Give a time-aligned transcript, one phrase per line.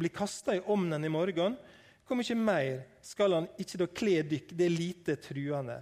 [0.00, 1.56] bli kasta i ovnen i morgen,
[2.06, 5.78] hvor mye mer skal han ikke da kle dykk det lite truende?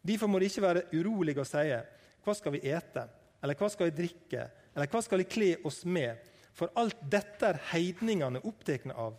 [0.00, 1.82] Derfor må de ikke være urolige og sie:"
[2.24, 3.04] hva skal vi ete,
[3.42, 4.42] eller hva skal vi drikke,
[4.74, 6.18] eller hva skal vi kle oss med?
[6.52, 9.16] For alt dette er heidningene opptatt av.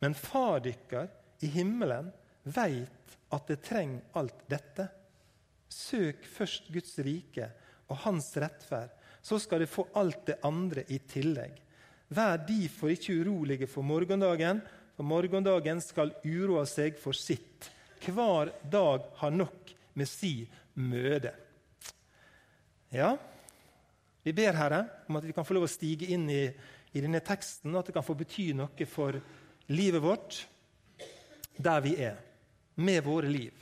[0.00, 1.08] Men far dykker
[1.44, 2.12] i himmelen
[2.44, 4.86] veit at det trenger alt dette.
[5.68, 7.50] Søk først Guds rike
[7.90, 11.58] og Hans rettferd, så skal dere få alt det andre i tillegg.
[12.10, 14.58] Vær derfor ikke urolige for morgendagen,
[14.96, 17.70] for morgendagen skal uroa seg for sitt.
[18.00, 21.30] Hver dag har nok med si møde.
[22.90, 23.12] Ja,
[24.22, 26.48] vi ber Herre om at vi kan få lov å stige inn i,
[26.92, 29.20] i denne teksten, og at det kan få bety noe for
[29.70, 30.42] livet vårt
[31.60, 32.18] der vi er,
[32.74, 33.54] med våre liv.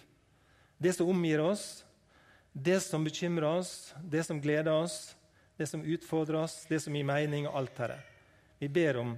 [0.79, 1.83] Det som omgir oss,
[2.53, 5.17] det som bekymrer oss, det som gleder oss,
[5.59, 7.99] det som utfordrer oss, det som gir mening, og alt dette.
[8.59, 9.15] Vi ber om,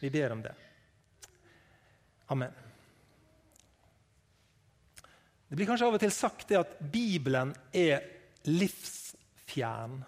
[0.00, 0.54] vi ber om det.
[2.26, 2.52] Amen.
[5.48, 8.02] Det blir kanskje av og til sagt det at Bibelen er
[8.50, 10.00] livsfjern.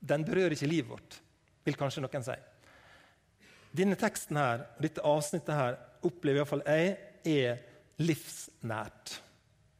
[0.00, 1.18] Den berører ikke livet vårt,
[1.66, 2.36] vil kanskje noen si.
[3.76, 5.76] Denne teksten her, dette avsnittet her
[6.06, 6.96] opplever iallfall jeg
[7.28, 7.60] er
[8.00, 9.18] livsnært.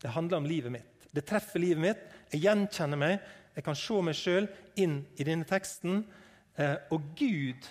[0.03, 1.09] Det handler om livet mitt.
[1.11, 2.03] Det treffer livet mitt.
[2.35, 3.23] Jeg gjenkjenner meg.
[3.57, 4.47] Jeg kan se meg sjøl
[4.79, 6.05] inn i denne teksten.
[6.61, 7.69] Eh, og Gud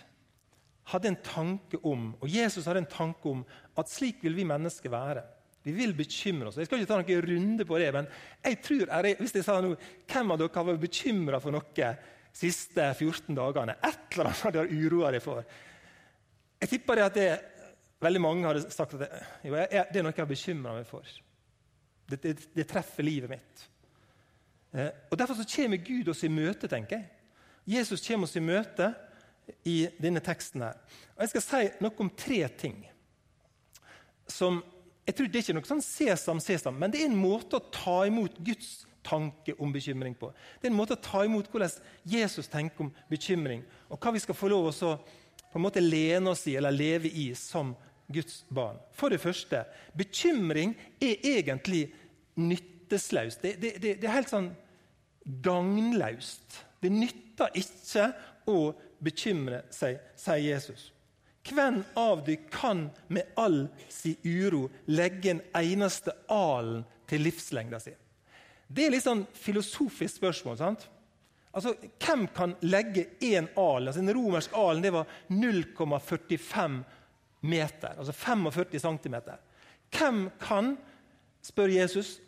[0.92, 3.42] hadde en tanke om, og Jesus hadde en tanke om
[3.78, 5.24] at slik vil vi mennesker være.
[5.66, 6.60] Vi vil bekymre oss.
[6.62, 8.10] Jeg skal ikke ta noen runde på det, men
[8.46, 11.90] jeg tror, hvis jeg sa noe, hvem av dere har vært bekymra for noe de
[12.38, 13.78] siste 14 dagene?
[13.82, 15.42] Et eller annet har dere uroa dere for.
[16.62, 17.30] Jeg tipper det at det,
[18.06, 19.10] veldig mange hadde sagt at det,
[19.48, 21.16] jo, jeg, det er noe jeg har bekymra meg for.
[22.06, 23.66] Det, det, det, treffer livet mitt.
[24.76, 27.10] Eh, og Derfor så kommer Gud oss i møte, tenker jeg.
[27.78, 28.92] Jesus kommer oss i møte
[29.66, 30.62] i denne teksten.
[30.62, 30.76] her.
[31.16, 32.86] Og Jeg skal si noe om tre ting.
[34.28, 34.64] som
[35.06, 37.72] jeg tror Det er ikke noe sånn sesam, sesam, men det er en måte å
[37.72, 40.32] ta imot Guds tanke om bekymring på.
[40.60, 41.70] Det er en måte å ta imot hvordan
[42.04, 44.98] Jesus tenker om bekymring, og hva vi skal få lov å
[45.56, 47.76] på en måte lene oss i eller leve i som
[48.12, 48.80] Guds barn.
[48.92, 49.62] For det første,
[49.96, 51.94] bekymring er egentlig
[52.36, 53.42] nytteslaust.
[53.42, 54.50] Det, det, det, det er helt sånn
[55.26, 56.60] gagnløst.
[56.82, 58.10] Det nytter ikke
[58.52, 58.60] å
[59.04, 60.92] bekymre seg, sier Jesus.
[61.46, 67.94] Hvem av dere kan med all sin uro legge en eneste alen til livslengda si?
[68.66, 70.58] Det er litt sånn filosofisk spørsmål.
[70.58, 70.88] sant?
[71.54, 73.88] Altså, Hvem kan legge én alen?
[73.88, 76.82] Altså, en romersk alen det var 0,45
[77.46, 79.16] meter, altså 45 cm.
[79.94, 80.78] Hvem kan,
[81.46, 82.20] spør Jesus,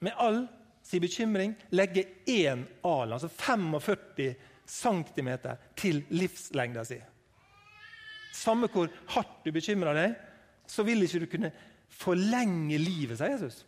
[0.00, 0.48] med all
[0.88, 4.34] sin bekymring legge én alen, altså 45
[4.68, 5.30] cm,
[5.76, 6.98] til livslengda si?
[8.32, 10.14] Samme hvor hardt du bekymrer deg,
[10.68, 11.52] så vil ikke du kunne
[11.98, 13.62] forlenge livet, sier Jesus.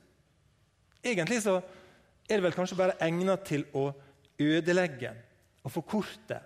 [1.01, 1.59] Egentlig så
[2.29, 3.89] er det vel kanskje bare egnet til å
[4.41, 5.13] ødelegge
[5.65, 6.39] og forkorte.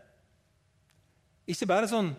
[1.51, 2.11] Ikke bare sånn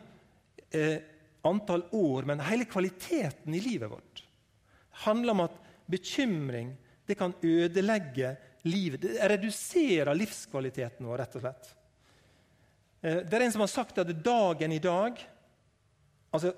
[0.69, 0.99] eh,
[1.47, 4.21] antall år, men hele kvaliteten i livet vårt.
[4.21, 5.55] Det handler om at
[5.91, 9.01] bekymring det kan ødelegge livet.
[9.01, 11.71] Det reduserer livskvaliteten vår, rett og slett.
[13.01, 15.23] Eh, det er en som har sagt at dagen i dag
[16.35, 16.49] Altså,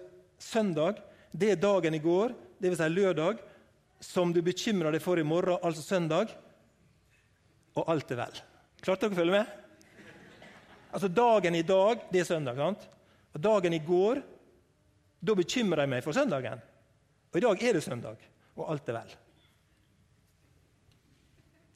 [0.42, 0.98] søndag
[1.38, 2.80] det er dagen i går, dvs.
[2.80, 3.42] Si lørdag,
[4.02, 6.32] som du bekymrer deg for i morgen, altså søndag,
[7.78, 8.40] og alt er vel.
[8.82, 9.52] Klarte dere å følge med?
[10.90, 12.58] Altså, Dagen i dag, det er søndag.
[12.58, 12.88] sant?
[13.36, 14.24] Og dagen i går,
[15.22, 16.62] da bekymrer jeg meg for søndagen.
[17.30, 18.18] Og i dag er det søndag,
[18.56, 19.16] og alt er vel.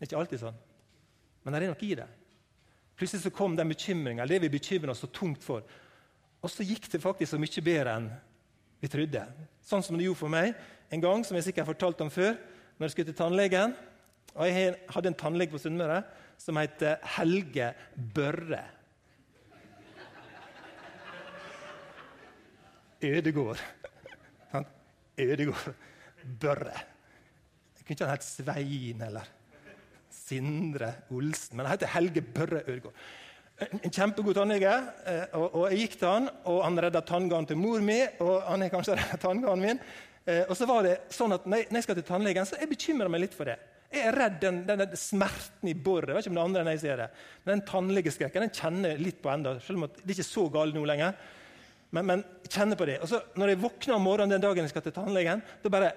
[0.01, 0.55] Det er ikke alltid sånn,
[1.45, 2.07] men det er noe i det.
[2.97, 5.61] Plutselig så kom den bekymringa, det vi bekymrer oss så tungt for,
[6.41, 8.07] og så gikk det faktisk så mye bedre enn
[8.81, 9.21] vi trodde.
[9.61, 10.55] Sånn som det gjorde for meg
[10.89, 12.33] en gang, som jeg sikkert har fortalt om før,
[12.79, 13.75] når jeg skulle til tannlegen.
[14.33, 15.99] Og Jeg hadde en tannlege på Sunnmøre
[16.41, 16.81] som het
[17.17, 18.63] Helge Børre.
[23.05, 23.61] Ødegård.
[25.17, 25.77] Ødegård.
[26.41, 26.81] Børre.
[27.77, 29.29] Jeg kunne ikke ha hett Svein eller
[30.21, 32.93] Sindre Olsen, men han heter Helge Børre Ørgaard.
[33.61, 34.71] en kjempegod tannlege.
[35.05, 37.99] Eh, og, og, Jeg gikk til han, og han redda tanngarden til mor mi.
[38.23, 39.83] Og han er kanskje redda tanngarden min.
[40.25, 43.11] Eh, og så var det sånn at når jeg skal til tannlegen, så jeg bekymrer
[43.11, 43.57] meg litt for det.
[43.91, 46.13] Jeg er redd den, den, den smerten i boret.
[46.15, 47.09] Vet ikke om det andre enn jeg ser det.
[47.43, 50.29] Men den tannlegeskrekken den kjenner jeg litt på enda, selv om det er ikke er
[50.29, 51.17] så galt nå lenger.
[51.91, 53.01] Men, men kjenner på det.
[53.03, 55.91] Og så Når jeg våkner om morgenen den dagen jeg skal til tannlegen, da bare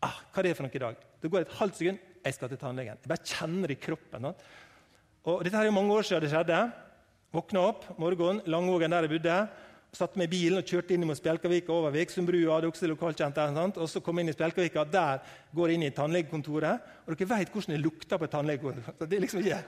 [0.00, 1.02] ah, Hva er det for noe i dag?
[1.20, 2.98] Det går et halvt sekund, jeg skal til tannlegen.
[3.02, 4.32] Jeg bare kjenner det i kroppen.
[5.26, 6.58] Og Dette her er mange år siden det skjedde.
[7.34, 9.38] Våkna opp morgenen, Langvågen der jeg bodde.
[9.96, 12.56] Satte meg i bilen og kjørte inn mot Spjelkavika over Veksundbrua.
[12.56, 13.60] hadde også lokalkjent der?
[13.80, 14.84] Og så kom jeg inn i Spjelkavika.
[14.84, 15.22] Der
[15.54, 16.90] går jeg inn i tannlegekontoret.
[17.06, 19.06] Og dere vet hvordan det lukter på et tannlegekontor.
[19.06, 19.62] Det er liksom ikke...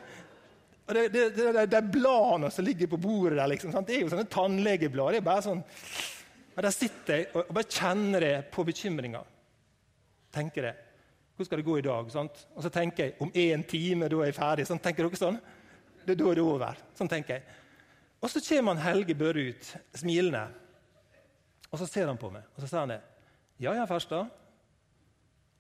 [0.89, 3.47] Og det, det, det, det er bladene som ligger på bordet der.
[3.47, 3.89] liksom, sant?
[3.89, 5.13] Det er jo sånne tannlegeblad.
[5.13, 5.65] det er bare sånn...
[6.57, 9.21] Men Der sitter jeg og bare kjenner det på bekymringa.
[10.35, 10.75] Tenker det.
[11.39, 12.09] Hvordan skal det gå i dag?
[12.11, 12.39] Sant?
[12.59, 14.65] Og så tenker jeg om én time, da er jeg ferdig.
[14.67, 15.37] Sånn, tenker dere sånn?
[16.03, 16.81] Det er da det er over.
[16.99, 17.45] Sånn tenker jeg.
[18.19, 20.41] Og så kommer han Helge Børre ut, smilende.
[21.71, 22.99] Og så ser han på meg og så sier han det.
[23.61, 24.27] 'Ja ja, Ferstad.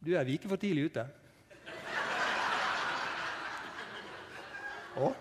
[0.03, 1.07] Du er ei for tidlig ute.'
[4.99, 5.15] Å?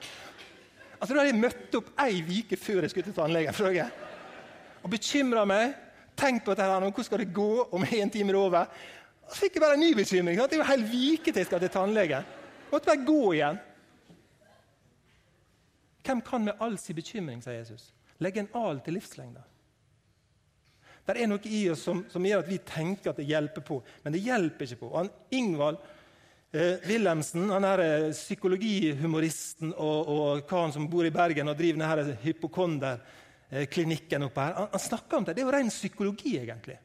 [1.00, 3.92] Altså, Da hadde jeg møtt opp ei uke før jeg skulle til tannlegen.
[4.82, 5.76] Og bekymra meg.
[6.18, 8.66] Tenk på dette her, hvordan skal det gå om en time er over?
[9.28, 10.40] Så fikk jeg bare en ny bekymring.
[10.40, 12.24] Det er jo helt vike til jeg skal til tannlegen.
[12.72, 13.58] Måtte bare gå igjen.
[16.08, 17.84] Hvem kan med all sin bekymring, sier Jesus,
[18.24, 19.44] legge en al til livslengda?
[21.08, 23.78] Det er noe i oss som, som, gjør at vi tenker at det hjelper på,
[24.04, 24.90] men det hjelper ikke på.
[24.96, 25.78] Han, Ingvald
[26.52, 31.78] eh, Wilhelmsen, han er eh, psykologihumoristen og, og karen som bor i Bergen og driver
[31.80, 35.34] denne hypokonderklinikken oppe her, han, han, snakker om det.
[35.36, 36.78] Det er jo ren psykologi, egentlig.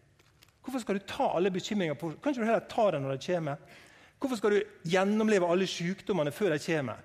[0.62, 3.79] Hvorfor skal du ta alle bekymringer på Kan du heller ta dem når de kommer?
[4.23, 7.00] Hvorfor skal du gjennomleve alle sykdommene før de kommer?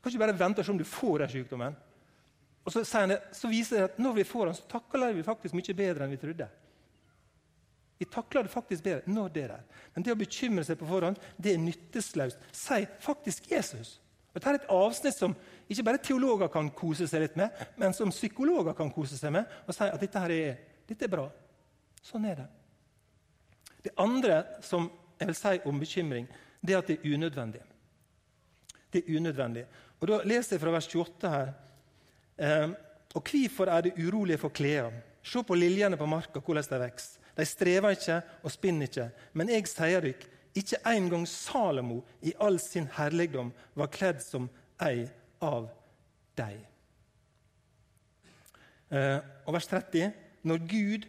[0.00, 1.76] Kan ikke bare vente og se om du får den sykdommen.
[2.64, 5.56] Og så, det, så, viser det at når vi får den, så takler vi faktisk
[5.56, 6.48] mye bedre enn vi trodde.
[8.00, 9.64] Vi takler det faktisk bedre når det er der.
[9.94, 12.40] Men det å bekymre seg på forhånd det er nyttesløst.
[12.52, 13.98] Si faktisk Jesus.
[14.30, 15.34] Og Dette er et avsnitt som
[15.72, 19.48] ikke bare teologer kan kose seg litt med, men som psykologer kan kose seg med
[19.66, 21.26] og si at dette, her er, dette er bra.
[22.02, 22.48] Sånn er det.
[23.84, 24.88] Det andre som
[25.20, 26.28] jeg vil si om bekymring,
[26.60, 27.62] det er at det er unødvendig.
[28.92, 29.64] Det er unødvendig.
[30.00, 31.52] Og Da leser jeg fra vers 28 her.
[32.38, 32.70] Eh,
[33.14, 35.02] og hvorfor er det urolige for klærne?
[35.22, 37.20] Se på liljene på marka, hvordan de vokser.
[37.36, 39.10] De strever ikke og spinner ikke.
[39.32, 44.48] Men jeg sier dere, ikke engang Salomo i all sin herligdom var kledd som
[44.82, 45.06] ei
[45.40, 45.68] av
[46.36, 46.64] dem.
[48.90, 50.12] Eh, og vers 30.
[50.42, 51.06] Når Gud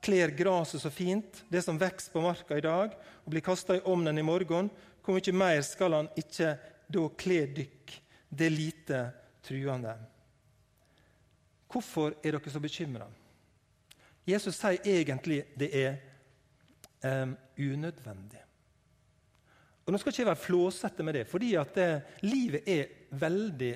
[0.00, 2.94] kler gresset så fint, det som vokser på marka i dag,
[3.24, 4.70] og blir kasta i ovnen i morgen,
[5.04, 6.54] hvor mye mer skal han ikke
[6.90, 7.96] da kle dykk
[8.30, 9.00] det lite
[9.44, 9.94] truende.
[11.70, 13.08] Hvorfor er dere så bekymra?
[14.26, 15.98] Jesus sier egentlig det er
[17.04, 18.42] um, unødvendig.
[19.86, 21.88] Og Nå skal ikke jeg være flåsete med det, fordi at det,
[22.26, 23.72] livet er veldig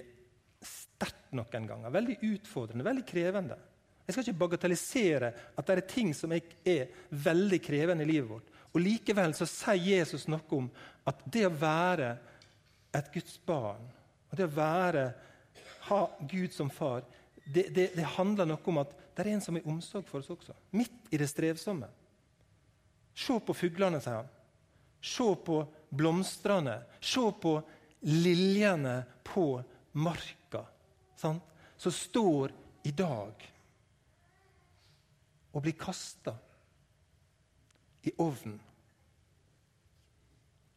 [0.64, 1.94] sterkt noen ganger.
[1.94, 3.56] Veldig utfordrende, veldig krevende.
[4.04, 8.50] Jeg skal ikke bagatellisere at det er ting som er veldig krevende i livet vårt.
[8.74, 10.66] Og Likevel så sier Jesus noe om
[11.08, 12.10] at det å være
[12.94, 13.84] et Guds barn,
[14.30, 15.04] og det å være,
[15.88, 17.04] ha Gud som far,
[17.44, 20.32] det, det, det, handler noe om at det er en som har omsorg for oss
[20.32, 20.54] også.
[20.76, 21.88] Midt i det strevsomme.
[23.14, 24.30] Se på fuglene, sier han.
[25.04, 25.58] Se på
[25.94, 26.78] blomstene.
[27.00, 27.54] Se på
[28.08, 28.96] liljene
[29.26, 29.48] på
[30.00, 30.64] marka.
[31.20, 31.44] Sant?
[31.76, 32.54] Som står
[32.88, 33.44] i dag
[35.54, 36.34] og blir kasta
[38.04, 38.58] i ovnen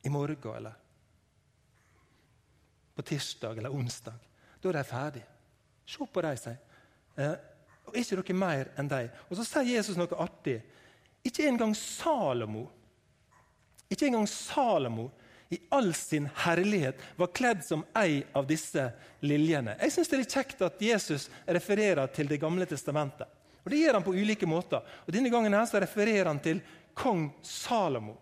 [0.06, 0.78] i morgen, eller
[2.96, 4.16] på tirsdag eller onsdag.
[4.62, 5.28] Da er de ferdige.
[5.88, 6.58] Se på dem, sier
[7.18, 7.36] eh,
[7.88, 9.12] Og ikke dere mer enn dem.
[9.30, 10.58] Og så sier Jesus noe artig.
[11.28, 12.66] Ikke engang Salomo
[13.90, 15.10] ikke engang Salomo
[15.50, 18.90] i all sin herlighet var kledd som ei av disse
[19.24, 19.78] liljene.
[19.80, 23.28] Jeg synes Det er litt kjekt at Jesus refererer til Det gamle testamentet.
[23.68, 24.80] Og Det gjør han på ulike måter.
[25.06, 26.62] Og Denne gangen her så refererer han til
[26.96, 28.16] kong Salomo.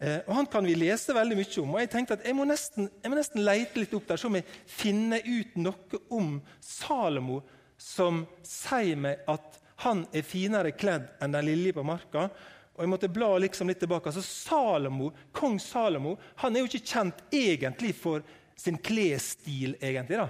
[0.00, 1.74] Eh, og Han kan vi lese veldig mye om.
[1.74, 4.30] og Jeg tenkte at jeg må nesten, jeg må nesten lete litt opp der, så
[4.30, 7.42] om jeg finner ut noe om Salomo
[7.76, 12.30] som sier meg at han er finere kledd enn den lille på marka.
[12.76, 14.08] Og jeg måtte bla liksom litt tilbake.
[14.08, 18.24] Altså Salomo, Kong Salomo han er jo ikke kjent egentlig for
[18.56, 19.76] sin klesstil.
[19.80, 20.28] egentlig da.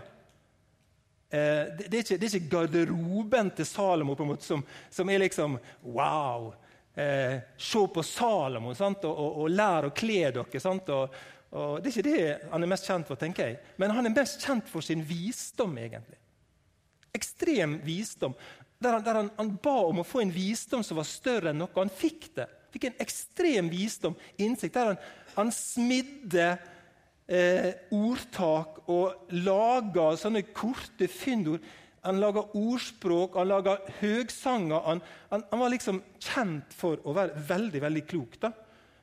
[1.31, 5.59] Eh, det, er ikke, det, er ikke, garderoben til Salomo måte som, som er liksom
[5.87, 6.51] Wow!
[6.95, 10.45] eh, se på Salomo og, og, og lære å kle dere.
[10.95, 11.21] Og,
[11.51, 13.61] og det er ikke det han er mest kjent for, tenker jeg.
[13.81, 16.19] Men han er mest kjent for sin visdom, egentlig.
[17.17, 18.37] Ekstrem visdom.
[18.81, 21.61] Der, han, der han, han, ba om å få en visdom som var større enn
[21.61, 21.73] noe.
[21.77, 22.49] Han fikk det.
[22.71, 25.01] Fikk en ekstrem visdom, innsikt, der han,
[25.35, 26.53] han smidde
[27.31, 31.63] eh, ordtak og laga sånne korte fyndord
[32.01, 34.81] han laga ordspråk, han laga høgsanger.
[34.87, 38.39] Han, han, han, var liksom kjent for å være veldig veldig klok.
[38.41, 38.53] da.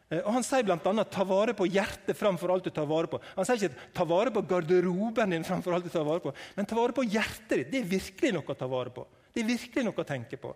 [0.10, 3.19] Eh, og Han sier bl.a.: ta vare på hjertet framfor alt du tar vare på.
[3.36, 6.65] Han sier ikke ta vare på garderoben din framfor alt du tar vare på, men
[6.65, 7.72] ta vare på hjertet ditt.
[7.72, 9.05] Det er virkelig noe å ta vare på.
[9.29, 10.55] Det er virkelig noe å tenke på.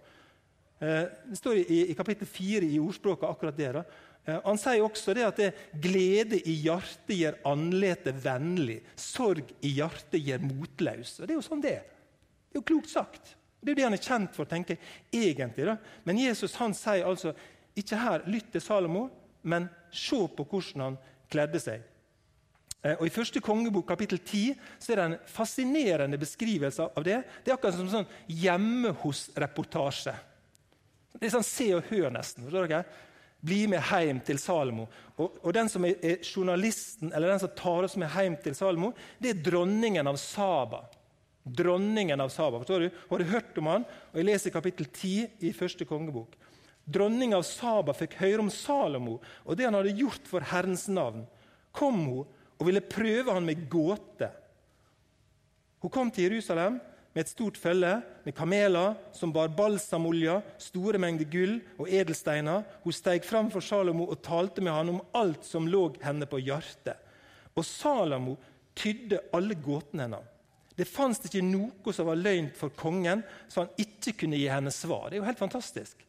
[0.82, 3.70] Eh, det står i, i kapittel 4 i ordspråket akkurat det.
[3.78, 3.86] da.
[4.26, 5.52] Eh, han sier også det at det,
[5.82, 8.82] glede i hjertet gjør andletet vennlig.
[9.00, 11.20] Sorg i hjertet gjør motløs.
[11.20, 11.86] Og Det er jo sånn det er.
[12.52, 13.36] Det er jo klokt sagt.
[13.62, 14.78] Det er det han er kjent for, tenker
[15.14, 15.70] jeg egentlig.
[15.70, 15.78] da.
[16.04, 17.36] Men Jesus han sier altså
[17.78, 19.08] ikke her lytt til Salomo,
[19.42, 21.00] men se på hvordan han
[21.32, 21.86] kledde seg.
[22.82, 27.22] Eh, og I første kongebok kapittel 10 så er det en fascinerende beskrivelse av det.
[27.44, 30.16] Det er akkurat som sånn hjemme hos-reportasje.
[31.18, 32.46] Det er sånn Se og Hør, nesten.
[32.48, 32.86] forstår dere?
[33.42, 34.86] Bli med hjem til Salomo.
[35.18, 38.92] Og, og, Den som er, journalisten, eller den som tar oss med hjem til Salomo,
[39.20, 40.84] det er dronningen av Saba.
[41.44, 42.60] Dronningen av Saba.
[42.62, 43.00] forstår du?
[43.10, 43.86] Har du hørt om han?
[44.14, 46.38] Og Jeg leser kapittel 10 i første kongebok.
[46.86, 51.26] Dronninga av Saba fikk høre om Salomo og det han hadde gjort for Herrens navn.
[51.72, 52.30] Kom hun
[52.62, 54.30] og ville prøve han med gåte.
[55.82, 56.78] Hun kom til Jerusalem
[57.12, 62.64] med et stort følge, med kameler som bar balsamolje, store mengder gull og edelsteiner.
[62.86, 66.40] Hun steg fram for Salomo og talte med han om alt som lå henne på
[66.40, 66.96] hjertet.
[67.52, 68.38] Og Salomo
[68.78, 70.28] tydde alle gåtene hennes.
[70.78, 74.72] Det fantes ikke noe som var løgn for kongen, så han ikke kunne gi henne
[74.74, 75.10] svar.
[75.10, 76.00] Det er jo helt fantastisk.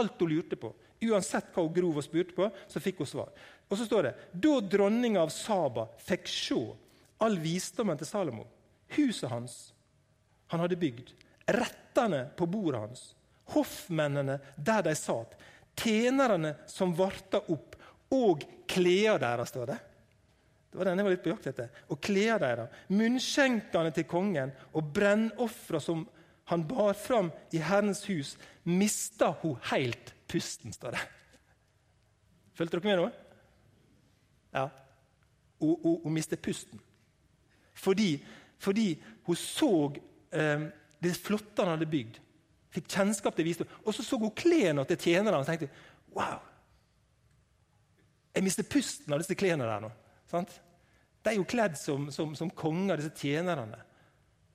[0.00, 0.72] Alt hun lurte på.
[1.04, 3.28] Uansett hva hun grov og spurte på, så fikk hun svar.
[3.68, 6.62] Og så står det da dronninga av Saba fikk se
[7.22, 8.46] all visdommen til Salomo,
[8.96, 9.58] huset hans
[10.48, 11.12] han hadde bygd,
[11.48, 13.04] rettene på bordet hans,
[13.54, 15.36] hoffmennene der de satt,
[15.78, 17.76] tjenerne som varta opp,
[18.08, 19.78] og klærne deres, står det.
[20.68, 21.82] Det var den jeg var litt på jakt etter.
[21.92, 26.06] Og klærne deres, munnskjenkene til kongen og brennofra som
[26.48, 31.02] han bar fram i Herrens hus, mista hun helt pusten, står det.
[32.56, 33.08] Fulgte dere med nå?
[34.56, 34.64] Ja.
[35.60, 36.80] Hun, hun, hun mistet pusten.
[37.76, 38.16] Fordi,
[38.58, 38.94] fordi
[39.28, 39.70] hun så
[40.32, 40.68] eh,
[41.02, 42.18] det flotte han hadde bygd.
[42.74, 43.70] Fikk kjennskap til visdom.
[43.84, 45.70] Og så så hun klærne til tjenerne og tenkte
[46.16, 46.40] wow!
[48.34, 49.90] Jeg mister pusten av disse klærne der nå.
[50.30, 50.52] Sant?
[51.24, 53.80] De er jo kledd som, som, som konger, disse tjenerne.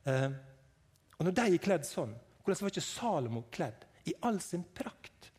[0.08, 0.30] Eh,
[1.18, 2.14] og når de er kledd sånn,
[2.44, 5.32] hvordan var ikke Salomo kledd i all sin prakt?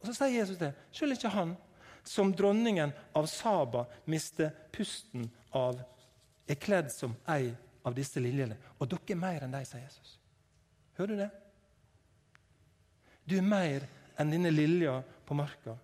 [0.00, 0.72] Og Så sier Jesus det.
[0.94, 1.54] Selv ikke han,
[2.02, 5.78] som dronningen av Saba, mister pusten av,
[6.50, 7.52] er kledd som ei
[7.84, 8.56] av disse liljene.
[8.78, 10.16] Og dere er mer enn de, sier Jesus.
[10.98, 11.30] Hører du det?
[13.28, 13.86] Du er mer
[14.20, 15.76] enn denne lilja på marka.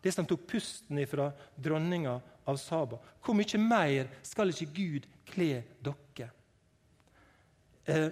[0.00, 1.28] Det som tok pusten fra
[1.60, 2.16] dronninga
[2.48, 2.98] av Saba.
[3.22, 6.30] Hvor mye mer skal ikke Gud kle dere?
[7.90, 8.08] Eh,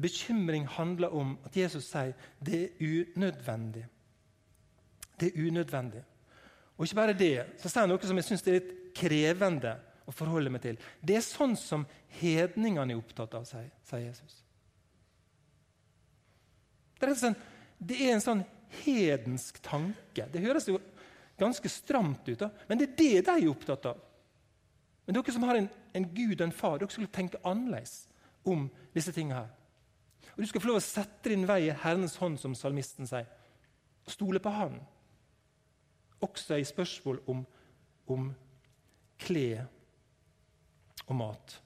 [0.00, 3.84] bekymring handler om at Jesus sier det er unødvendig.
[5.20, 6.02] Det er unødvendig.
[6.76, 10.12] Og ikke bare det, så sier han noe som jeg syns er litt krevende å
[10.12, 10.78] forholde meg til.
[11.00, 11.86] Det er sånn som
[12.20, 14.40] hedningene er opptatt av, sier Jesus.
[16.98, 17.36] Det er, sånn,
[17.78, 18.42] det er en sånn
[18.84, 20.28] hedensk tanke.
[20.32, 20.78] Det høres jo
[21.40, 22.50] ganske stramt ut, da.
[22.68, 24.00] men det er det de er opptatt av.
[25.04, 28.06] Men dere som har en, en Gud og en far, dere skulle tenke annerledes
[28.48, 29.52] om disse tingene her.
[30.34, 33.28] Og Du skal få lov å sette din vei i Herrens hånd, som salmisten sier.
[34.10, 34.78] Stole på Han.
[36.24, 37.44] Også i spørsmål om,
[38.10, 38.30] om
[39.20, 39.66] klær
[41.06, 41.56] og mat.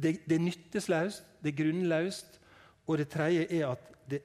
[0.00, 2.38] Det, det er nyttesløst, det er grunnløst,
[2.86, 4.20] og det tredje er at det,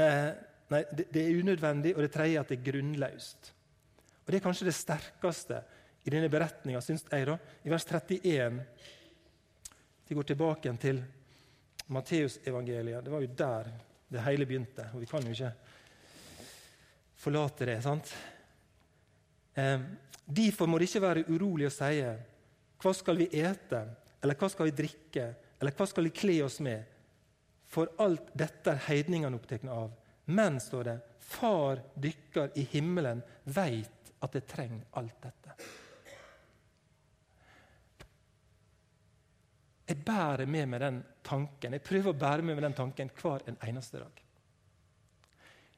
[0.00, 0.30] eh,
[0.72, 3.50] nei, det, det, er unødvendig, og det tredje er at det er grunnløst.
[4.24, 5.60] Og Det er kanskje det sterkeste
[6.04, 7.26] i denne beretninga, syns jeg.
[7.28, 8.62] da, I vers 31
[10.08, 11.02] Vi går tilbake til
[11.86, 13.04] Matteusevangeliet.
[13.04, 13.70] Det var jo der
[14.12, 14.88] det hele begynte.
[14.94, 15.52] og Vi kan jo ikke
[17.16, 17.82] forlate det.
[17.82, 18.14] sant?
[19.54, 19.80] Eh,
[20.24, 22.00] Derfor må det ikke være urolig å si
[22.80, 23.80] hva skal vi ete,
[24.24, 25.26] eller hva skal vi drikke,
[25.60, 26.84] eller hva skal vi kle oss med?
[27.68, 29.92] For alt dette er heidningene opptatt av.
[30.32, 35.54] Men, står det, Far dykker i himmelen veit at det trenger alt dette.
[39.84, 41.76] Jeg bærer med meg den tanken.
[41.76, 44.20] Jeg prøver å bære med meg den tanken hver en eneste dag.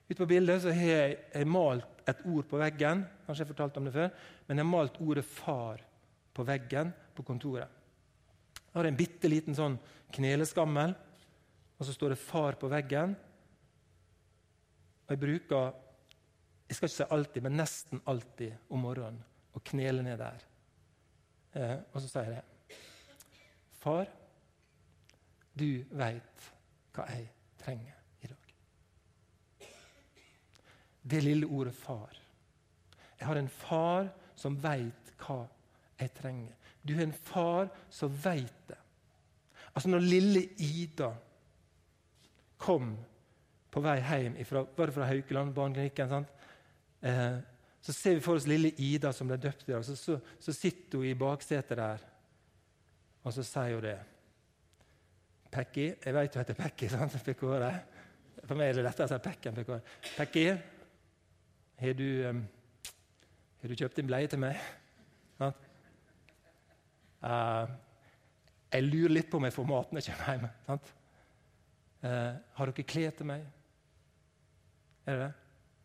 [0.07, 3.05] Ute på bildet så har jeg malt et ord på veggen.
[3.27, 4.11] Kanskje jeg fortalte om det før,
[4.47, 5.85] men jeg har malt ordet 'far'
[6.35, 7.69] på veggen på kontoret.
[8.57, 9.79] Jeg har en bitte liten sånn
[10.13, 10.95] kneleskammel,
[11.79, 13.17] og så står det 'far' på veggen.
[15.07, 15.73] Og jeg bruker
[16.69, 19.23] jeg skal ikke si alltid, men nesten alltid om morgenen
[19.55, 20.47] å knele ned der.
[21.55, 22.79] Eh, og så sier jeg.
[23.79, 24.09] Far,
[25.55, 26.49] du veit
[26.97, 27.29] hva jeg
[27.63, 27.95] trenger.
[31.11, 32.21] Det lille ordet 'far'.
[33.19, 35.47] Jeg har en far som veit hva
[36.01, 36.55] jeg trenger.
[36.83, 38.79] Du har en far som veit det.
[39.75, 41.11] Altså Når lille Ida
[42.59, 42.97] kom
[43.71, 46.27] på vei hjem ifra, var det fra Haukeland barneklinikken?
[47.01, 47.39] Eh,
[47.81, 49.85] så ser vi for oss lille Ida som ble døpt i dag.
[49.85, 52.07] Så, så, så sitter hun i baksetet der,
[53.23, 53.99] og så sier hun det.
[55.53, 57.19] Pekki Jeg vet hun heter Pekki, sant?
[58.47, 59.85] For meg er det lettere å si Pekki enn.
[60.17, 60.47] Pekki,
[61.81, 62.11] har du
[63.67, 64.59] har du kjøpt en bleie til meg?
[65.41, 65.49] Ja.
[67.27, 67.73] Uh,
[68.71, 70.93] jeg lurer litt på om jeg får mat når jeg kommer hjem.
[72.05, 73.43] Uh, har dere klær til meg?
[75.07, 75.33] Er det det?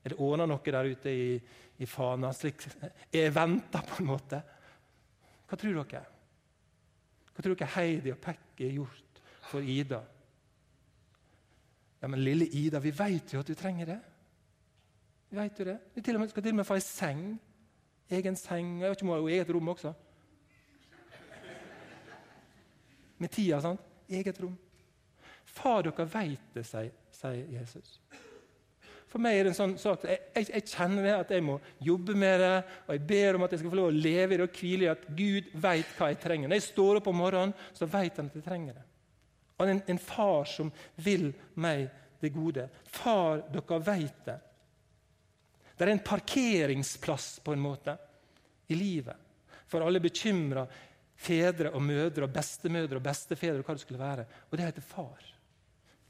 [0.01, 1.25] Er det ordna noe der ute i,
[1.81, 2.29] i Fana?
[2.37, 2.67] Slik,
[3.13, 4.43] jeg venter på en måte.
[5.49, 6.05] Hva tror dere?
[7.31, 10.03] Hva tror dere Heidi og Pekki har gjort for Ida?
[12.01, 13.99] Ja, Men lille Ida, vi vet jo at du trenger det.
[15.31, 15.77] Vet du det.
[15.95, 17.23] Du skal til og med få ei seng
[18.11, 18.81] Egen seng.
[18.81, 19.93] Jeg vet ikke om hun har eget rom også.
[23.21, 23.79] Med tida, sant?
[24.09, 24.57] Eget rom.
[25.45, 27.99] Far, dere veit det, sier Jesus.
[29.11, 31.57] For meg er det en sånn sak jeg, jeg, jeg, kjenner det at jeg må
[31.83, 32.51] jobbe med det.
[32.85, 34.87] og Jeg ber om at jeg skal få lov å leve i det og hvile
[34.87, 36.51] i at Gud vet hva jeg trenger.
[36.51, 38.85] Når jeg står opp om morgenen, så vet han at jeg trenger det.
[39.59, 40.71] Og en, en far som
[41.03, 41.89] vil meg
[42.23, 42.67] det gode.
[42.87, 44.39] Far, dere veit det.
[45.81, 47.95] Det er en parkeringsplass på en måte
[48.69, 49.17] i livet
[49.65, 50.67] for alle bekymra
[51.17, 53.63] fedre og mødre og bestemødre og bestefedre.
[53.63, 54.25] og hva det skulle være.
[54.51, 55.23] Og det heter far.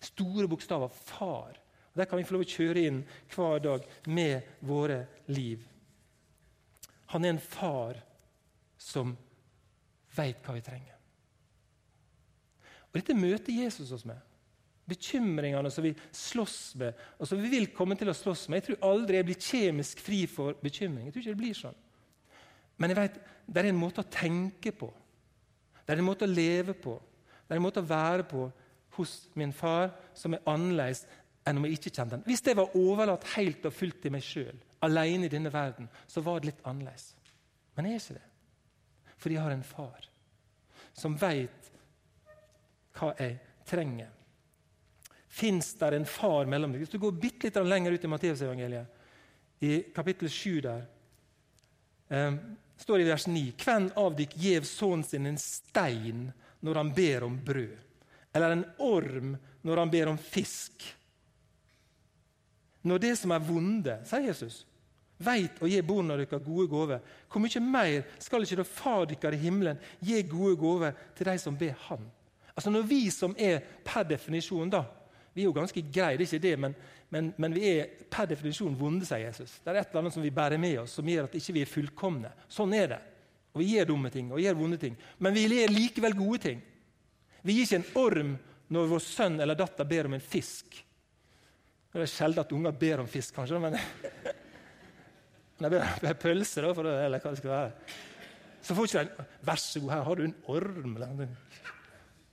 [0.01, 1.55] Store bokstaver far.
[1.93, 2.99] Og Der kan vi få lov å kjøre inn
[3.31, 5.63] hver dag med våre liv.
[7.15, 7.95] Han er en far
[8.77, 9.15] som
[10.15, 10.99] veit hva vi trenger.
[12.91, 14.19] Og Dette møter Jesus oss med
[14.89, 18.61] bekymringene som vi slåss med, og som vi vil komme til å slåss med.
[18.61, 21.07] Jeg tror aldri jeg blir kjemisk fri for bekymring.
[21.07, 21.77] Jeg tror ikke det blir sånn.
[22.81, 24.89] Men jeg vet, det er en måte å tenke på,
[25.85, 26.95] det er en måte å leve på,
[27.45, 28.45] det er en måte å være på
[28.95, 31.05] hos min far som er annerledes
[31.47, 32.25] enn om jeg ikke kjente den.
[32.27, 36.24] Hvis jeg var overlatt helt og fullt til meg sjøl, alene i denne verden, så
[36.25, 37.11] var det litt annerledes.
[37.75, 38.27] Men jeg er ikke det.
[39.22, 40.07] For jeg har en far
[40.98, 41.70] som veit
[42.98, 43.37] hva jeg
[43.70, 44.09] trenger
[45.31, 46.83] fins der en far mellom dere.
[46.83, 48.98] Hvis du går bitte litt lenger ut i Matteusevangeliet,
[49.61, 50.81] i kapittel 7 der,
[52.09, 52.33] eh,
[52.77, 56.94] står det i vers 9.: Hvem av dere gjev sønnen sin en stein når han
[56.94, 57.77] ber om brød?
[58.33, 60.83] Eller en orm når han ber om fisk?
[62.83, 64.65] Når det som er vonde, sier Jesus,
[65.22, 69.37] veit å gi barna deres gode gaver, hvor mye mer skal ikke da Far deres
[69.37, 72.09] i himmelen gi gode gaver til de som ber Han?
[72.55, 74.83] Altså Når vi som er per definisjon da,
[75.33, 76.74] vi er jo ganske greie, det er ikke det, men,
[77.13, 79.59] men, men, vi er per definisjon vonde, sier Jesus.
[79.63, 81.63] Det er et eller annet som vi bærer med oss, som gjør at ikke vi
[81.63, 82.31] ikke er fullkomne.
[82.51, 83.00] Sånn er det.
[83.51, 86.61] Og Vi gjør dumme ting og gjør vonde ting, men vi gjør likevel gode ting.
[87.44, 88.37] Vi gir ikke en orm
[88.72, 90.77] når vår sønn eller datter ber om en fisk.
[91.91, 93.75] Det er sjelden at unger ber om fisk, kanskje, men
[95.59, 97.98] de ber om pølse, da, det, eller hva det skal være,
[98.61, 100.96] så får ikke de 'Vær så god, her har du en orm.'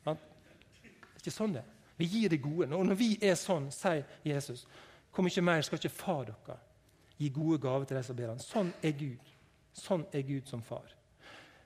[0.05, 1.78] Det er ikke sånn det er.
[1.99, 2.71] Vi gir det gode.
[2.75, 4.65] Og når vi er sånn, sier Jesus,
[5.15, 6.59] hvor mye mer skal ikke far dere
[7.19, 8.43] gi gode gaver til de som ber han?
[8.43, 9.33] Sånn er Gud.
[9.75, 10.87] Sånn er Gud som far.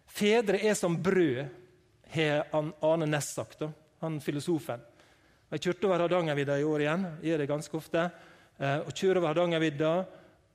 [0.09, 1.59] Fedre er som brød,
[2.13, 3.63] har Arne Næss sagt,
[4.03, 4.81] han filosofen.
[5.53, 7.07] Jeg kjørte over Hardangervidda i år igjen.
[7.21, 8.03] Jeg gjør det ganske ofte.
[8.57, 9.93] Eh, og kjører over Hardangervidda,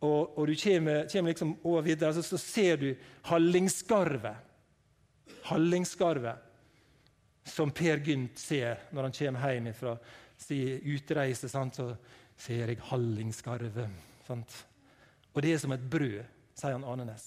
[0.06, 2.90] og, og, du kommer, kommer liksom over vidda, så, så ser du
[3.30, 4.44] Hallingskarvet.
[5.50, 6.47] Hallingskarvet
[7.48, 9.98] som Per Gynt ser når han kommer hjem fra
[10.38, 11.50] sin utreise.
[11.50, 11.80] Sant?
[11.80, 11.90] Så
[12.38, 13.94] ser jeg hallingskarvet.
[14.28, 14.58] Sant?
[15.34, 16.20] Og det er som et brød,
[16.58, 17.26] sier han Anenes.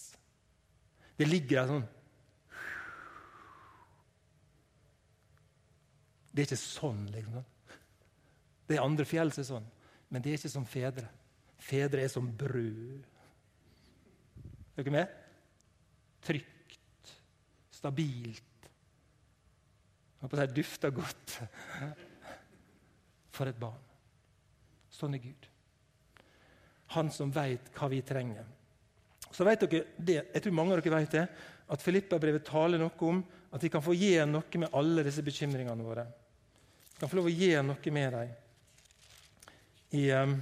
[1.19, 1.89] Det ligger der sånn
[6.31, 7.47] Det er ikke sånn, liksom.
[8.69, 9.65] Det er andre fjell som er sånn,
[10.15, 11.09] men det er ikke som fedre.
[11.61, 13.09] Fedre er som brød.
[14.77, 15.17] Er dere med?
[16.23, 17.11] Trygt,
[17.75, 18.50] stabilt
[20.21, 21.37] jeg på å si, dufter godt.
[23.33, 23.81] For et barn.
[24.93, 25.47] Sånn er Gud.
[26.97, 28.45] Han som veit hva vi trenger.
[29.31, 31.27] Så vet dere det, Jeg tror mange av dere vet det,
[31.71, 35.87] at Filippa-brevet taler noe om at vi kan få gjøre noe med alle disse bekymringene
[35.87, 36.05] våre.
[36.91, 38.33] Vi kan få lov å gjøre noe med dem.
[39.99, 40.35] I um,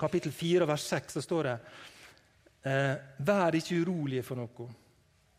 [0.00, 1.56] kapittel 4, vers 6 så står det
[2.70, 2.94] eh,
[3.26, 4.68] Vær ikke urolige for noe.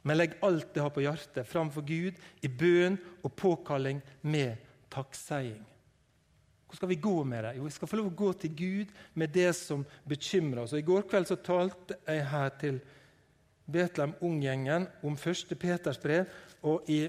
[0.04, 4.58] Men legg alt det har på hjertet, framfor Gud i bønn og påkalling med
[4.92, 5.62] takkseiing.
[6.66, 7.58] Hvor skal vi gå med det?
[7.58, 10.72] Jo, vi skal få lov å gå til Gud med det som bekymrer oss.
[10.72, 12.80] Og I går kveld så talte jeg her til
[13.72, 15.52] Betlehem Unggjengen om 1.
[15.60, 16.32] Peters brev.
[16.64, 17.02] Og i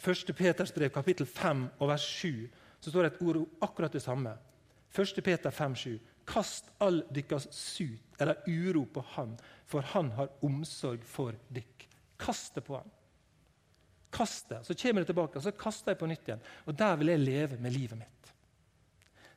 [0.00, 0.32] 1.
[0.36, 2.48] Peters brev, kapittel 5 og vers 7,
[2.80, 4.32] så står det et ord akkurat det samme.
[4.96, 5.20] 1.
[5.24, 5.98] Peter 5, 7.
[6.26, 9.36] Kast all dykkers sut eller uro på Han,
[9.66, 11.86] for Han har omsorg for dykk.
[12.18, 12.90] Kast det på Han.
[14.10, 16.44] Kast det, Så kommer det tilbake, og så kaster jeg på nytt igjen.
[16.64, 18.32] Og der vil jeg leve med livet mitt.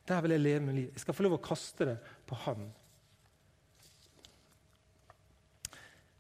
[0.08, 0.94] Der vil Jeg leve med livet.
[0.94, 2.70] Jeg skal få lov å kaste det på Han.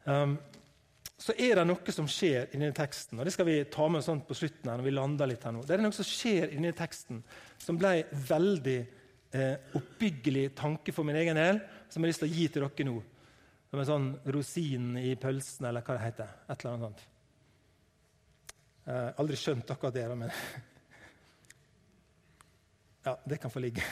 [0.05, 0.38] Um,
[1.19, 3.19] så er det noe som skjer i denne teksten.
[3.19, 4.69] og Det skal vi ta med sånn på slutten.
[4.69, 5.63] her når vi lander litt her nå.
[5.63, 7.23] Det er noe som skjer i denne teksten
[7.58, 8.79] som ble veldig
[9.32, 12.65] eh, oppbyggelig tanke for min egen del, som jeg har lyst til å gi til
[12.65, 12.98] dere nå.
[13.70, 16.30] Som en sånn rosin i pølsen, eller hva det heter.
[16.50, 17.02] Et eller annet sånt.
[18.89, 20.32] Eh, aldri skjønt akkurat det, men
[23.06, 23.84] Ja, det kan få ligge.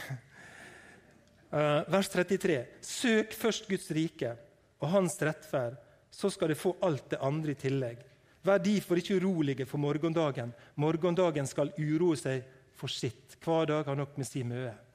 [1.48, 2.58] Eh, vers 33.
[2.84, 4.34] Søk først Guds rike
[4.82, 5.78] og Hans rettferd
[6.12, 8.02] så skal dere få alt det andre i tillegg.
[8.44, 10.52] Vær derfor ikke urolige for morgendagen.
[10.76, 12.44] Morgendagen skal uroe seg
[12.78, 13.38] for sitt.
[13.44, 14.87] Hver dag har nok med sin møte.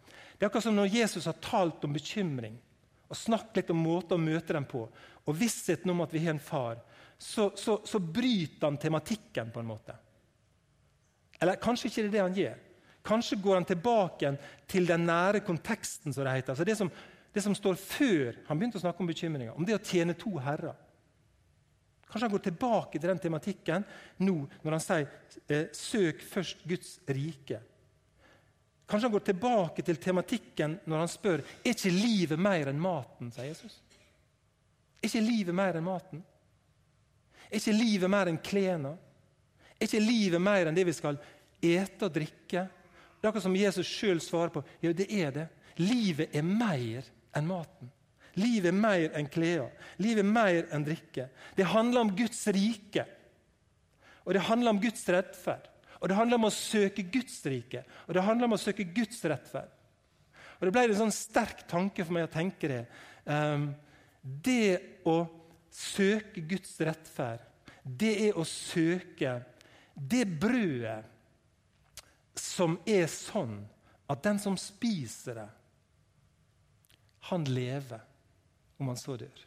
[0.43, 2.57] Det er akkurat som når Jesus har talt om bekymring
[3.07, 4.81] og snakket litt om måter å møte dem på,
[5.23, 6.81] og vissheten om at vi har en far,
[7.15, 9.95] så, så, så bryter han tematikken på en måte.
[11.39, 12.59] Eller kanskje ikke det er det han gjør.
[13.07, 14.35] Kanskje går han tilbake
[14.75, 16.57] til den nære konteksten, som det heter.
[16.57, 16.91] Altså det, som,
[17.31, 20.35] det som står før han begynte å snakke om bekymringer, om det å tjene to
[20.43, 20.75] herrer.
[22.09, 23.87] Kanskje han går tilbake til den tematikken
[24.27, 25.07] nå når han sier
[25.47, 27.63] eh, 'søk først Guds rike'.
[28.93, 33.31] Kanskje han går tilbake til tematikken når han spør er ikke livet mer enn maten.
[33.33, 33.79] sier Jesus.
[35.01, 36.21] Er ikke livet mer enn maten?
[37.49, 38.91] Er ikke livet mer enn klærne?
[39.81, 41.17] Er ikke livet mer enn det vi skal
[41.65, 42.67] ete og drikke?
[42.69, 44.65] Det er akkurat som Jesus sjøl svarer på.
[44.85, 45.49] Jo, det er det.
[45.81, 47.89] Livet er mer enn maten.
[48.45, 49.73] Livet er mer enn klærne.
[50.05, 51.31] Livet er mer enn drikke.
[51.57, 53.09] Det handler om Guds rike.
[54.29, 55.72] Og det handler om Guds rettferd.
[56.03, 57.85] Og det handler om å søke Guds rike.
[58.09, 59.71] Og det handler om å søke Guds rettferd.
[60.59, 62.83] Og Det ble en sånn sterk tanke for meg å tenke det.
[63.23, 63.71] Um,
[64.23, 65.25] det å
[65.71, 67.43] søke Guds rettferd,
[67.83, 69.41] det er å søke
[69.95, 71.03] det brødet
[72.39, 73.61] som er sånn
[74.11, 75.49] at den som spiser det,
[77.31, 78.03] han lever
[78.83, 79.43] om han så dør.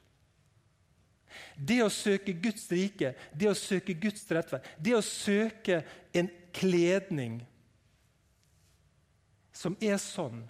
[1.56, 5.82] Det å søke Guds rike, det å søke Guds rettferd, det å søke
[6.16, 7.40] en kledning
[9.56, 10.44] som er sånn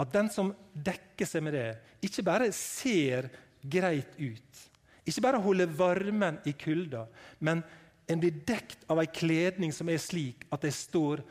[0.00, 1.68] at den som dekker seg med det,
[2.02, 3.28] ikke bare ser
[3.62, 4.62] greit ut,
[5.06, 7.04] ikke bare holder varmen i kulda,
[7.38, 7.62] men
[8.10, 11.22] en blir dekt av ei kledning som er slik at de står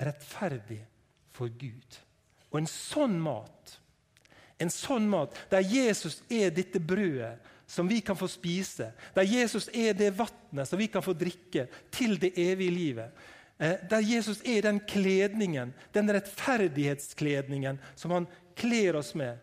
[0.00, 0.82] rettferdig
[1.34, 1.96] for Gud.
[2.52, 3.80] Og en sånn mat
[4.60, 7.38] en sånn mat der Jesus er dette brødet
[7.70, 11.68] som vi kan få spise, der Jesus er det vannet som vi kan få drikke
[11.94, 13.20] til det evige livet.
[13.58, 18.26] Eh, der Jesus er den kledningen, den rettferdighetskledningen som han
[18.58, 19.38] kler oss med.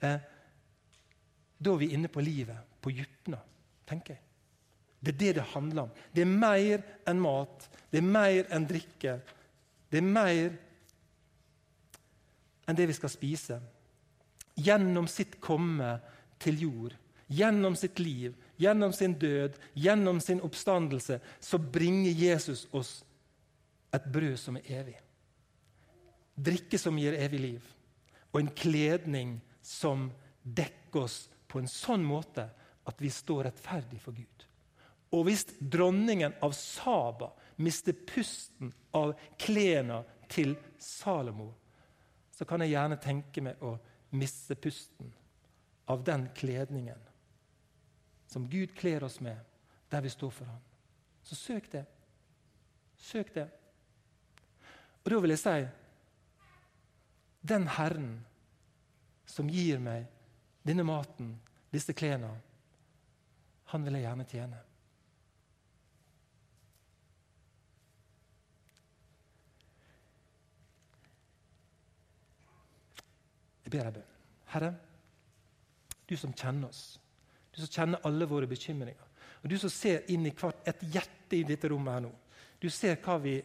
[0.00, 0.16] Eh,
[1.58, 3.42] da er vi inne på livet, på dypna,
[3.84, 4.22] tenker jeg.
[5.00, 5.94] Det er det det handler om.
[6.16, 9.18] Det er mer enn mat, det er mer enn drikke.
[9.92, 10.56] Det er mer
[12.66, 13.60] enn det vi skal spise
[14.56, 15.98] gjennom sitt komme
[16.40, 23.04] til jord, gjennom sitt liv, gjennom sin død, gjennom sin oppstandelse, så bringer Jesus oss
[23.94, 24.96] et brød som er evig.
[26.36, 27.68] Drikke som gir evig liv,
[28.32, 30.10] og en kledning som
[30.42, 32.46] dekker oss på en sånn måte
[32.86, 34.44] at vi står rettferdig for Gud.
[35.16, 37.30] Og hvis dronningen av Saba
[37.62, 41.52] mister pusten av klærne til Salomo,
[42.36, 43.76] så kan jeg gjerne tenke meg å
[44.18, 45.08] miste pusten
[45.88, 47.05] av den kledningen
[48.36, 49.36] som Gud kler oss med,
[49.88, 50.60] der vi står for ham.
[51.22, 51.86] Så søk det.
[52.96, 53.48] Søk det.
[55.04, 55.54] Og da vil jeg si
[57.48, 58.10] den Herren
[59.24, 60.04] som gir meg
[60.68, 61.30] denne maten,
[61.72, 62.34] disse klærne,
[63.72, 64.60] han vil jeg gjerne tjene.
[73.64, 74.14] Jeg ber deg.
[74.52, 74.74] Herre,
[76.04, 76.84] du som kjenner oss,
[77.56, 81.38] du som kjenner alle våre bekymringer, og du som ser inn i hvert et hjerte
[81.38, 82.12] i dette rommet her nå.
[82.60, 83.38] Du ser hva vi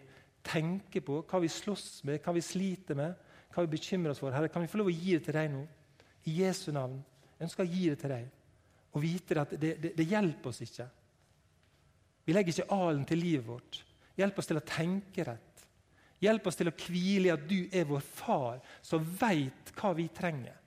[0.44, 3.16] tenker på, hva vi slåss med, hva vi sliter med,
[3.52, 4.34] hva vi bekymrer oss for.
[4.34, 5.66] Herre, kan vi få lov å gi det til deg nå?
[6.28, 7.00] I Jesu navn.
[7.38, 8.30] Jeg ønsker å gi det til deg
[8.92, 10.86] og vite at det, det, det hjelper oss ikke.
[12.28, 13.80] Vi legger ikke alen til livet vårt.
[14.20, 15.64] Hjelp oss til å tenke rett.
[16.22, 20.06] Hjelp oss til å hvile i at du er vår far, som veit hva vi
[20.14, 20.58] trenger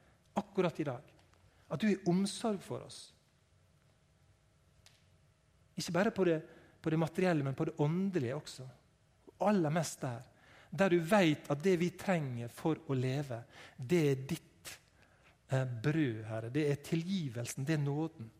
[0.40, 1.12] akkurat i dag.
[1.70, 3.13] At du har omsorg for oss.
[5.76, 6.38] Ikke bare på det,
[6.82, 8.66] på det materielle, men på det åndelige også.
[9.46, 10.22] Aller mest der.
[10.74, 13.40] Der du veit at det vi trenger for å leve,
[13.78, 14.72] det er ditt
[15.50, 16.50] eh, brød, Herre.
[16.54, 18.30] Det er tilgivelsen, det er nåden.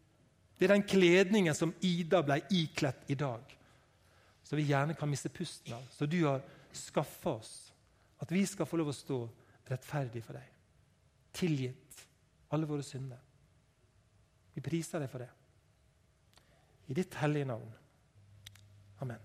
[0.58, 3.54] Det er den kledningen som Ida ble ikledt i dag.
[4.44, 5.86] Så vi gjerne kan miste pusten av.
[5.90, 6.42] Så du har
[6.74, 7.54] skaffa oss.
[8.22, 9.18] At vi skal få lov å stå
[9.70, 10.50] rettferdig for deg.
[11.34, 12.04] Tilgitt
[12.54, 13.18] alle våre synder.
[14.54, 15.30] Vi priser deg for det.
[16.88, 17.74] I ditt hellige navn.
[19.00, 19.18] Amen.